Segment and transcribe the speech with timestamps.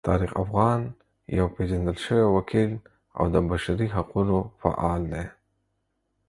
[0.07, 0.81] طارق افغان
[1.37, 2.71] یو پیژندل شوی وکیل
[3.17, 5.25] او د بشري حقونو فعال دی.